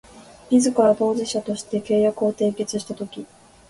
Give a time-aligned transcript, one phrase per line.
[0.49, 3.23] 自ら当事者として契約を締結したとき